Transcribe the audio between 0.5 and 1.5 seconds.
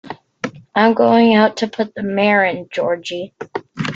I’m going